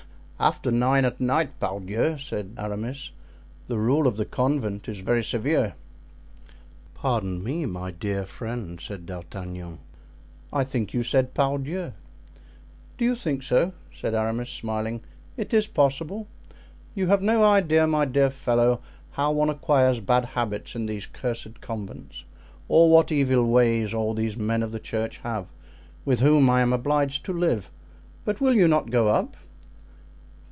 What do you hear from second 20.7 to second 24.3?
in these cursed convents, or what evil ways all